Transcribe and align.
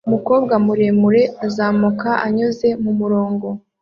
umukobwa 0.07 0.53
muremure 0.65 1.23
uzamuka 1.47 2.09
anyuze 2.25 2.67
mumurongo 2.83 3.47